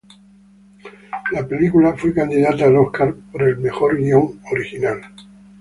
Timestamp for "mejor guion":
3.59-4.41